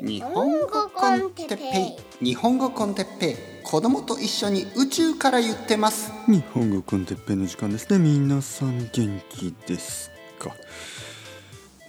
[0.00, 2.24] 日本語コンテッペイ。
[2.24, 3.36] 日本語コンテッペイ。
[3.64, 6.12] 子供と一緒に宇宙から言ってます。
[6.28, 7.98] 日本語コンテッペイの時間ですね。
[7.98, 10.54] 皆さん元気ですか？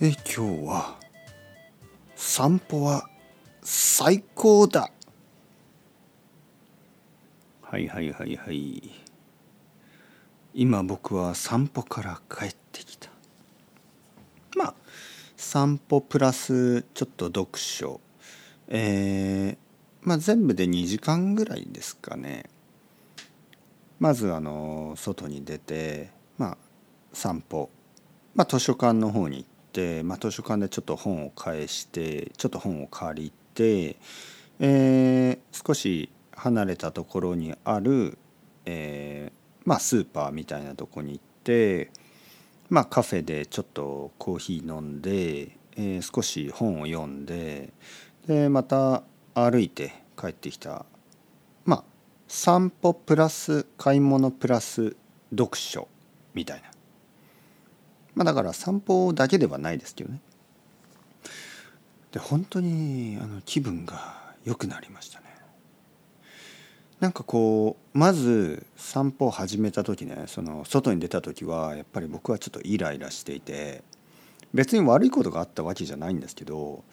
[0.02, 0.98] え今日は
[2.16, 3.08] 散歩は
[3.62, 4.92] 最高だ。
[7.62, 8.92] はいはいはいはい。
[10.56, 12.56] 今僕は散歩から帰っ
[15.52, 18.00] 散歩プラスちょっと読書。
[18.68, 22.48] えー、まあ全部で2時間ぐらいですかね。
[24.00, 26.58] まずあの外に出てまあ
[27.14, 27.72] 散歩。
[28.36, 33.98] まあ図書館の方に行って、まあ、図書館でちょっと本を返してちょっと本を借りて、
[34.60, 38.20] えー、少し離れたところにある、
[38.66, 41.90] えー、まあスーパーみたいなとこに行って
[42.70, 47.74] まあ、カフェでちょっとコーヒー飲んで、えー、少し本を読んで
[48.28, 50.86] でまた歩いて帰ってきた
[51.66, 51.84] まあ
[52.28, 54.96] 散歩プラス買い物プラス
[55.32, 55.88] 読書
[56.34, 56.70] みたいな。
[58.14, 60.22] まあだから散歩だけではないですけどね。
[62.12, 65.29] で本当にあの気分が良くなりましたね。
[67.00, 73.84] なんかこうまず散歩を始めた時ねその外に出た時はやっぱり僕はちょっとイライラしていて
[74.54, 76.84] 別に悪いことがあったわけじゃないんですけど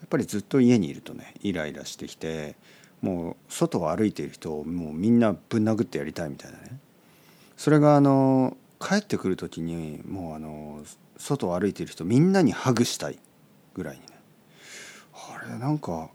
[0.00, 2.56] やっぱりずっと家にいるとねイライラしてきて
[3.02, 6.78] もう外を歩いている人をもうみんなぶん殴ってやりたいみたいなね。
[7.56, 10.82] それがあの帰ってくる時にもうあの
[11.18, 13.18] 外を歩いている人みんなにハグしたい
[13.74, 14.06] ぐらいにね。
[15.12, 16.10] あれなんか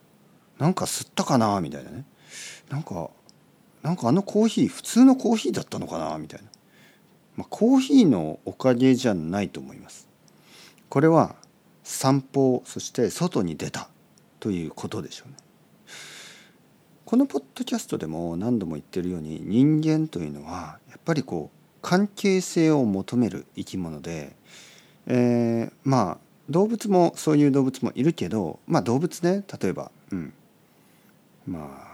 [0.58, 2.06] なんか吸ったかなみたいなね。
[2.70, 3.10] なんか
[3.84, 6.48] なんかあのコーヒー普通のコーヒーだったのかなみたいな、
[7.38, 10.08] まあ、コーヒーのおかげじゃないと思います。
[10.90, 11.36] これは
[11.84, 13.90] 散歩そして外に出た
[14.40, 15.36] ということでしょうね。
[17.06, 24.36] このポッドキャストでも何度も言ってるように人間というのはやっぱりこう関係性を求める生き物で、
[25.06, 26.18] えー、まあ
[26.50, 30.34] 動物もそういう動物もいるけどまあ動物ね例えばうん。
[31.48, 31.87] まあ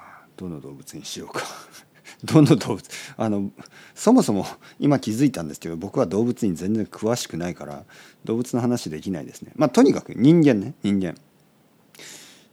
[0.44, 1.42] どの動物にしようか。
[2.24, 2.90] どの動物？
[3.18, 3.52] あの
[3.96, 4.46] そもそも
[4.80, 7.86] 今気づいたんですけど僕は動物に全然詳しくないから
[8.24, 9.52] 動物の話できないですね。
[9.56, 10.74] まあとにかく人間ね。
[10.84, 11.16] 人間。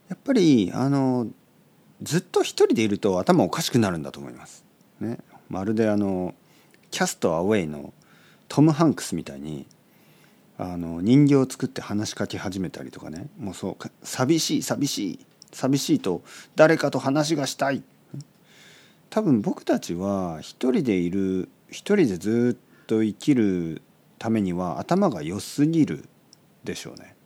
[0.08, 1.28] やっぱりあの
[2.02, 4.64] ずっと一人でいると頭おかしくなるんだと思います、
[5.00, 5.18] ね、
[5.48, 6.34] まるであの
[6.90, 7.92] キャストアウェイの
[8.48, 9.66] トム・ハンクスみたいに
[10.58, 13.28] あの人形を作って話しかけ始めたりとかね。
[13.38, 15.26] もうそう寂しい寂しい。
[15.52, 16.22] 寂しいと
[16.56, 17.82] 誰かと話がしたい。
[19.10, 23.82] 多分僕たちは一人でいる一人でずっと生きる
[24.18, 26.08] ためには頭が良すぎる
[26.64, 27.16] でしょうね。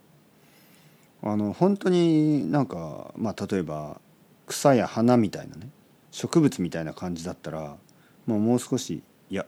[1.21, 3.99] あの本当になんかまあ例えば
[4.47, 5.69] 草や花みたいなね
[6.11, 7.77] 植物みたいな感じだったら
[8.25, 9.45] もうもう少しいや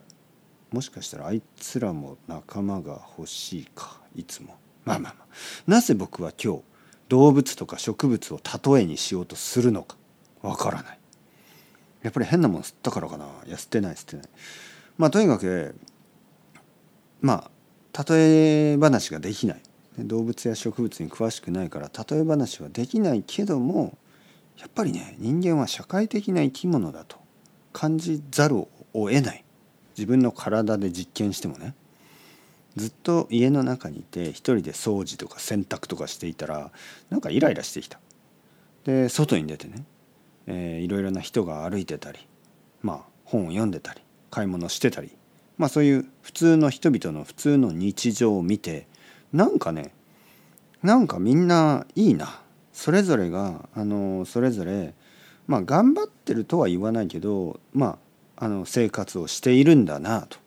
[0.71, 4.55] もしかしたらあいつらも仲間が欲しいかいつも。
[4.85, 5.27] まあまあまあ。
[5.67, 6.61] なぜ僕は今日
[7.09, 8.39] 動物とか植物を
[8.73, 9.97] 例えにしようとするのか。
[10.41, 10.99] わからない。
[12.03, 13.25] やっぱり変なもの吸ったからかな。
[13.45, 14.25] いや吸ってない吸ってない。
[14.97, 15.75] まあとにかく
[17.21, 17.49] ま
[17.93, 19.61] あ例え話ができない。
[19.99, 23.97] 動物や植物に詳しくないから例え話はできないけども
[24.59, 27.17] やっぱりね人間は社会的な生き物だと
[27.73, 29.43] 感じざるを得ない。
[29.97, 31.73] 自分の体で実験してもね。
[32.77, 36.71] ずっと家の中にいて一人で掃除とか洗濯とかしていたら
[37.09, 37.99] なんかイライラしてきた。
[38.85, 39.83] で外に出てね、
[40.45, 42.19] えー、いろいろな人が歩いてたり
[42.81, 44.01] まあ本を読んでたり
[44.31, 45.11] 買い物してたり
[45.57, 48.87] まあそういう普通の人々の普通の日常を見て
[49.33, 49.93] なんかね
[50.83, 52.39] なんかみんないいな
[52.71, 54.93] それぞれがあのそれぞれ
[55.47, 57.97] まあ頑張ってるとは言わないけどま
[58.37, 60.37] ああの生活をしているんだなと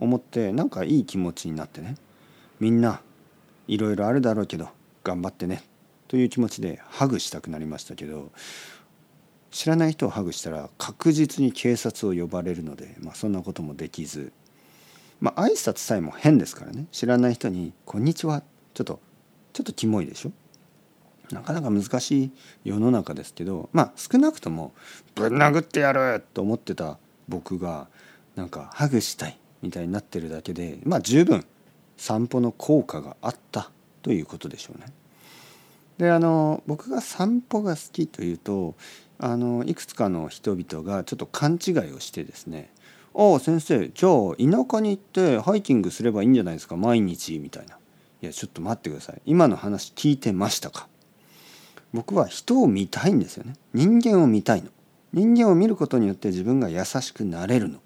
[0.00, 1.94] 思ってなんかいい気持ちになってね。
[2.58, 3.00] みんな
[3.68, 4.68] いろいろあるだろうけど
[5.04, 5.62] 頑張ってね。
[6.08, 8.32] という気持ちでハグしたくなりましたけど
[9.52, 14.32] 知らない人をハグしたら確実に警察を呼ばれるので、まあ、そんなこともできず。
[15.20, 16.86] まあ挨拶さえも変ですからね。
[16.90, 18.42] 知らない人に「こんにちは」
[18.72, 19.00] ちょっと
[19.52, 20.32] ちょっとキモいでしょ。
[21.30, 22.30] なかなか難しい
[22.64, 24.72] 世の中ですけどまあ少なくとも
[25.14, 26.98] ぶん殴ってやると思ってた
[27.28, 27.88] 僕が
[28.34, 29.39] なんかハグしたい。
[29.62, 31.44] みたいになってるだけでまあ十分
[31.96, 33.70] 散歩の効果があった
[34.02, 34.86] ということでしょうね。
[35.98, 38.74] であの僕が散歩が好きというと
[39.18, 42.70] あのいくつかの人々がちょっと勘違いをしてですね
[43.14, 47.76] 「ああ先生じゃあ田舎に行ってハイキングすればいいんじゃないですか毎日」みたいな
[48.22, 49.20] 「いやちょっと待ってください。
[49.26, 50.88] 今の話聞いてましたか?」
[51.92, 53.54] 僕は人を見たいんですよね。
[53.74, 54.70] 人間を見たいの。
[55.12, 57.80] 人間を見ることによって自分が優しくなれるの。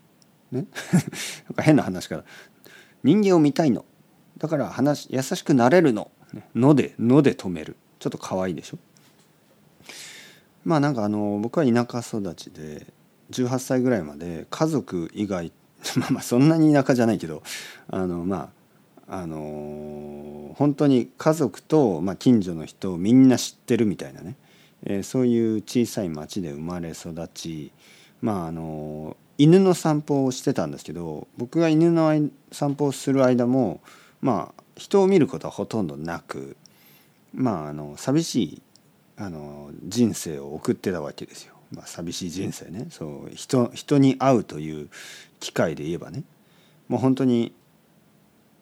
[0.53, 0.67] ね。
[1.49, 2.25] なんか変な話から
[3.03, 3.85] 人間を見たいの。
[4.39, 6.11] だから話優しくなれるの。
[6.55, 7.77] のでので止める。
[7.99, 8.79] ちょっと可愛いでしょ。
[10.65, 12.87] まあなんかあの僕は田舎育ちで
[13.31, 15.53] 18歳ぐらいまで家族以外
[15.97, 17.43] まあまあそんなに田舎じゃないけど
[17.89, 18.51] あのま
[19.07, 24.37] ああのー、本当に家族と、まあ、近所の人をみんな知ってるみたいなね、
[24.83, 27.71] えー、そういう小さい町で生まれ育ち
[28.23, 32.13] まああのー、犬の散歩をしてたんですけど僕が犬の
[32.53, 33.81] 散歩をする間も
[34.21, 36.57] まあ人を見ることはほとんどなく
[37.33, 38.63] まああの寂しい
[39.17, 41.55] あの人生を送ってたわけですよ。
[41.71, 42.87] まあ、寂しい人生ね。
[42.91, 44.89] そう人人に会うという
[45.41, 46.25] 機会で言えばね。
[46.89, 47.53] もう本当に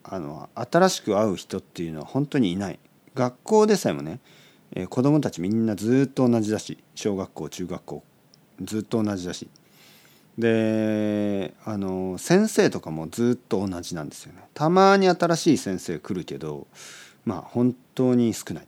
[0.04, 2.78] あの新しく会う人っていうのは本当にいない。
[3.14, 4.20] 学校でさえもね、
[4.74, 8.04] えー、子供たちみんなずっと同じだし小学校中学校
[8.62, 9.48] ずっと同じだし。
[10.38, 14.42] であの先生とかもずっと同じなんですよね。
[14.54, 16.66] たまに新しい先生来るけど
[17.24, 18.66] まあ本当に少ない。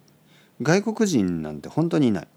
[0.63, 2.29] 外国人なんて本当にいない。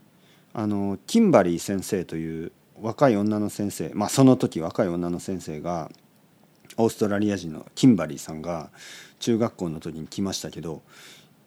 [0.53, 2.51] あのキンバリー先生という
[2.81, 5.91] 若い女の先生まあその時若い女の先生が
[6.77, 8.69] オーストラリア人のキンバリーさんが
[9.19, 10.81] 中学校の時に来ましたけど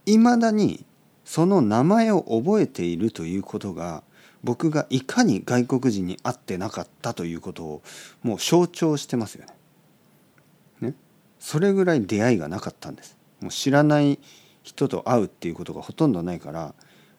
[0.07, 0.85] いまだに
[1.25, 4.03] その名前を覚えているということが
[4.43, 7.83] 僕がいかに外国人に会ってなかったということを
[8.23, 9.55] もう象徴してますよね。
[10.91, 10.95] ね？
[11.39, 13.17] それぐらい出会いがなかったんです。
[13.41, 14.19] もう知らない
[14.63, 16.75] 人と会うっていうことがほとんどないから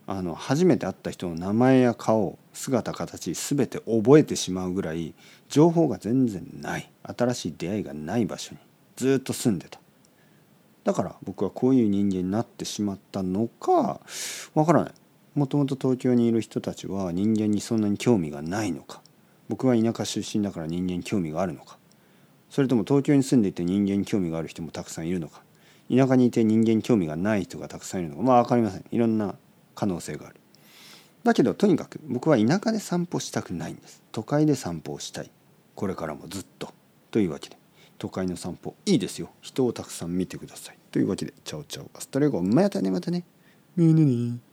[0.08, 5.14] あの初めて会った人の名前や顔姿形全て覚えてしまうぐらい
[5.48, 8.60] 情報が全然ない新しい出会いがない場所に
[8.96, 9.80] ずっと住んでた
[10.84, 14.02] だから僕はこういう人間になってしまったのか
[14.54, 14.94] わからない
[15.34, 19.02] もともと東京にいる人たちは人間にそんなに興味がないのか。
[19.48, 21.78] 僕は田舎出身だから人間に興味があるのか。
[22.50, 25.42] それとも東京に住んでいて人間に興味がある人もたくさんいるのか。
[25.90, 28.24] 田舎にいて人間に興味がない人がたくさんいるのか。
[28.24, 28.86] まあ分かりません。
[28.92, 29.36] いろんな
[29.74, 30.36] 可能性がある。
[31.24, 34.04] だけどとにかく僕は田舎で散歩したくないんです。
[34.12, 35.32] 都会で散歩をしたい。
[35.76, 36.74] これからもずっと。
[37.10, 37.58] というわけで
[37.98, 39.30] 都会の散歩いいですよ。
[39.42, 40.78] 人をたくさん見てください。
[40.92, 42.42] というわけで Ciao ciao。Hasta luego。
[42.42, 43.24] またねまたね。
[43.78, 44.51] ねねね